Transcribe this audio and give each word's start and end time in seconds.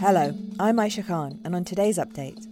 Hello, 0.00 0.34
I'm 0.58 0.76
Aisha 0.76 1.06
Khan, 1.06 1.38
and 1.44 1.54
on 1.54 1.64
today's 1.64 1.98
update, 1.98 2.48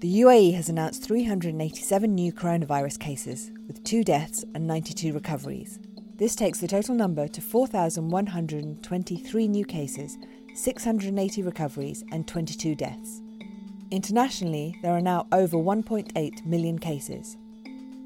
the 0.00 0.22
UAE 0.22 0.54
has 0.54 0.68
announced 0.68 1.04
387 1.04 2.14
new 2.14 2.32
coronavirus 2.32 2.98
cases, 2.98 3.50
with 3.66 3.84
two 3.84 4.02
deaths 4.02 4.44
and 4.54 4.66
92 4.66 5.12
recoveries. 5.12 5.78
This 6.16 6.34
takes 6.34 6.60
the 6.60 6.66
total 6.66 6.94
number 6.94 7.28
to 7.28 7.40
4,123 7.40 9.48
new 9.48 9.64
cases, 9.64 10.16
680 10.54 11.42
recoveries, 11.42 12.02
and 12.10 12.26
22 12.26 12.74
deaths. 12.74 13.20
Internationally, 13.90 14.78
there 14.82 14.92
are 14.92 15.02
now 15.02 15.26
over 15.32 15.58
1.8 15.58 16.46
million 16.46 16.78
cases. 16.78 17.36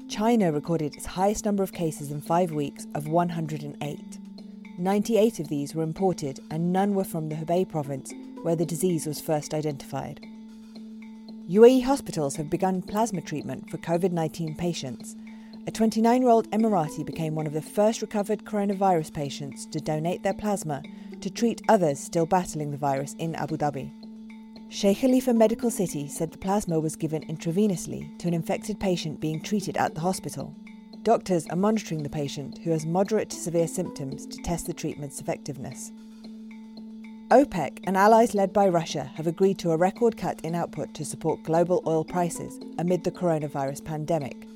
China 0.09 0.51
recorded 0.51 0.95
its 0.95 1.05
highest 1.05 1.45
number 1.45 1.63
of 1.63 1.71
cases 1.71 2.11
in 2.11 2.19
five 2.19 2.51
weeks 2.51 2.87
of 2.93 3.07
108. 3.07 4.19
98 4.77 5.39
of 5.39 5.47
these 5.49 5.75
were 5.75 5.83
imported, 5.83 6.39
and 6.51 6.71
none 6.71 6.93
were 6.93 7.03
from 7.03 7.29
the 7.29 7.35
Hubei 7.35 7.67
province, 7.67 8.13
where 8.43 8.55
the 8.55 8.65
disease 8.65 9.05
was 9.05 9.21
first 9.21 9.53
identified. 9.53 10.19
UAE 11.49 11.83
hospitals 11.83 12.35
have 12.35 12.49
begun 12.49 12.81
plasma 12.81 13.21
treatment 13.21 13.69
for 13.69 13.77
COVID 13.77 14.11
19 14.11 14.55
patients. 14.55 15.15
A 15.67 15.71
29 15.71 16.21
year 16.21 16.29
old 16.29 16.49
Emirati 16.51 17.05
became 17.05 17.35
one 17.35 17.47
of 17.47 17.53
the 17.53 17.61
first 17.61 18.01
recovered 18.01 18.45
coronavirus 18.45 19.13
patients 19.13 19.65
to 19.67 19.79
donate 19.79 20.23
their 20.23 20.33
plasma 20.33 20.83
to 21.21 21.29
treat 21.29 21.61
others 21.67 21.99
still 21.99 22.25
battling 22.25 22.71
the 22.71 22.77
virus 22.77 23.15
in 23.19 23.35
Abu 23.35 23.57
Dhabi. 23.57 23.91
Sheikh 24.71 24.99
Khalifa 24.99 25.33
Medical 25.33 25.71
City 25.71 26.07
said 26.07 26.31
the 26.31 26.37
plasma 26.37 26.79
was 26.79 26.95
given 26.95 27.23
intravenously 27.23 28.17
to 28.19 28.27
an 28.27 28.35
infected 28.35 28.79
patient 28.79 29.19
being 29.19 29.41
treated 29.41 29.75
at 29.77 29.95
the 29.95 30.01
hospital. 30.01 30.55
Doctors 31.01 31.47
are 31.47 31.55
monitoring 31.55 32.03
the 32.03 32.09
patient, 32.09 32.59
who 32.59 32.69
has 32.69 32.85
moderate 32.85 33.31
to 33.31 33.37
severe 33.37 33.67
symptoms, 33.67 34.27
to 34.27 34.37
test 34.43 34.67
the 34.67 34.73
treatment's 34.73 35.19
effectiveness. 35.19 35.91
OPEC 37.31 37.81
and 37.83 37.95
allies 37.95 38.33
led 38.33 38.51
by 38.51 38.67
Russia 38.67 39.03
have 39.13 39.27
agreed 39.27 39.59
to 39.59 39.69
a 39.69 39.77
record 39.77 40.17
cut 40.17 40.41
in 40.41 40.55
output 40.55 40.95
to 40.95 41.05
support 41.05 41.43
global 41.43 41.83
oil 41.85 42.03
prices 42.03 42.59
amid 42.79 43.03
the 43.03 43.11
coronavirus 43.11 43.85
pandemic. 43.85 44.47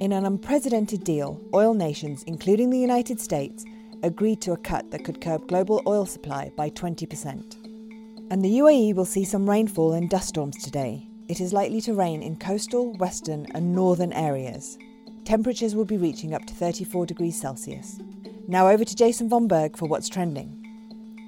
In 0.00 0.10
an 0.10 0.26
unprecedented 0.26 1.04
deal, 1.04 1.40
oil 1.54 1.72
nations, 1.72 2.24
including 2.24 2.70
the 2.70 2.78
United 2.78 3.20
States, 3.20 3.64
agreed 4.02 4.40
to 4.40 4.50
a 4.50 4.56
cut 4.56 4.90
that 4.90 5.04
could 5.04 5.20
curb 5.20 5.46
global 5.46 5.80
oil 5.86 6.06
supply 6.06 6.50
by 6.56 6.70
20%. 6.70 7.54
And 8.32 8.44
the 8.44 8.58
UAE 8.58 8.96
will 8.96 9.04
see 9.04 9.24
some 9.24 9.48
rainfall 9.48 9.92
and 9.92 10.10
dust 10.10 10.30
storms 10.30 10.60
today. 10.64 11.06
It 11.28 11.40
is 11.40 11.52
likely 11.52 11.80
to 11.82 11.94
rain 11.94 12.20
in 12.20 12.36
coastal, 12.36 12.94
western, 12.94 13.46
and 13.54 13.72
northern 13.72 14.12
areas. 14.12 14.76
Temperatures 15.24 15.76
will 15.76 15.84
be 15.84 15.98
reaching 15.98 16.34
up 16.34 16.46
to 16.46 16.54
34 16.54 17.06
degrees 17.06 17.40
Celsius. 17.40 18.00
Now 18.48 18.66
over 18.66 18.84
to 18.84 18.96
Jason 18.96 19.28
von 19.28 19.46
Berg 19.46 19.76
for 19.76 19.86
what's 19.86 20.08
trending. 20.08 20.59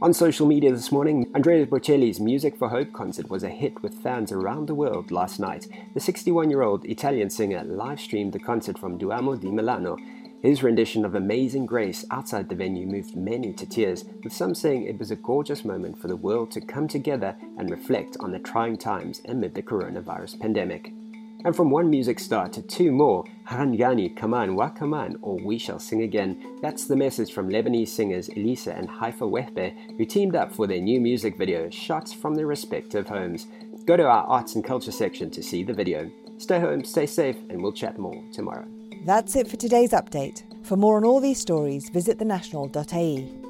On 0.02 0.12
social 0.12 0.48
media 0.48 0.72
this 0.72 0.90
morning, 0.90 1.30
Andrea 1.32 1.64
Bocelli's 1.64 2.18
Music 2.18 2.58
for 2.58 2.68
Hope 2.68 2.92
concert 2.92 3.30
was 3.30 3.44
a 3.44 3.48
hit 3.48 3.80
with 3.84 4.02
fans 4.02 4.32
around 4.32 4.66
the 4.66 4.74
world 4.74 5.12
last 5.12 5.38
night. 5.38 5.68
The 5.94 6.00
61 6.00 6.50
year 6.50 6.62
old 6.62 6.84
Italian 6.84 7.30
singer 7.30 7.62
live 7.62 8.00
streamed 8.00 8.32
the 8.32 8.40
concert 8.40 8.76
from 8.76 8.98
Duomo 8.98 9.36
di 9.36 9.48
Milano 9.48 9.96
his 10.42 10.64
rendition 10.64 11.04
of 11.04 11.14
Amazing 11.14 11.66
Grace 11.66 12.04
outside 12.10 12.48
the 12.48 12.56
venue 12.56 12.84
moved 12.84 13.14
many 13.14 13.52
to 13.52 13.64
tears, 13.64 14.04
with 14.24 14.32
some 14.32 14.56
saying 14.56 14.82
it 14.82 14.98
was 14.98 15.12
a 15.12 15.16
gorgeous 15.16 15.64
moment 15.64 15.96
for 15.96 16.08
the 16.08 16.16
world 16.16 16.50
to 16.50 16.60
come 16.60 16.88
together 16.88 17.36
and 17.56 17.70
reflect 17.70 18.16
on 18.18 18.32
the 18.32 18.40
trying 18.40 18.76
times 18.76 19.22
amid 19.26 19.54
the 19.54 19.62
coronavirus 19.62 20.40
pandemic. 20.40 20.92
And 21.44 21.56
from 21.56 21.70
one 21.70 21.90
music 21.90 22.20
star 22.20 22.48
to 22.50 22.62
two 22.62 22.92
more, 22.92 23.24
Harangani 23.48 24.16
Kaman 24.16 24.54
Wa 24.54 24.68
Kaman, 24.68 25.18
or 25.22 25.36
We 25.44 25.58
Shall 25.58 25.80
Sing 25.80 26.02
Again, 26.02 26.58
that's 26.62 26.86
the 26.86 26.94
message 26.94 27.32
from 27.32 27.48
Lebanese 27.48 27.88
singers 27.88 28.28
Elissa 28.28 28.74
and 28.74 28.88
Haifa 28.88 29.24
Wehbe, 29.24 29.96
who 29.98 30.04
teamed 30.04 30.36
up 30.36 30.52
for 30.52 30.68
their 30.68 30.80
new 30.80 31.00
music 31.00 31.36
video, 31.36 31.68
shots 31.70 32.12
from 32.12 32.36
their 32.36 32.46
respective 32.46 33.08
homes. 33.08 33.48
Go 33.86 33.96
to 33.96 34.04
our 34.04 34.24
arts 34.24 34.54
and 34.54 34.64
culture 34.64 34.92
section 34.92 35.30
to 35.30 35.42
see 35.42 35.64
the 35.64 35.72
video. 35.72 36.08
Stay 36.38 36.60
home, 36.60 36.84
stay 36.84 37.06
safe, 37.06 37.36
and 37.50 37.60
we'll 37.60 37.72
chat 37.72 37.98
more 37.98 38.22
tomorrow. 38.32 38.66
That's 39.04 39.34
it 39.34 39.48
for 39.48 39.56
today's 39.56 39.90
update. 39.90 40.44
For 40.64 40.76
more 40.76 40.96
on 40.96 41.04
all 41.04 41.20
these 41.20 41.40
stories, 41.40 41.88
visit 41.88 42.18
thenational.ae. 42.18 43.41